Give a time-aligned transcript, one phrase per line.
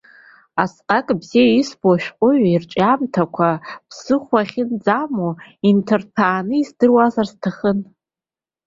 [0.63, 3.23] Асҟак бзиа избоз ашәҟәыҩҩы ирҿиамҭа,
[3.87, 5.31] ԥсыхәа ахьынӡамоу,
[5.67, 7.79] инҭырҭәааны издыруазар сҭахын.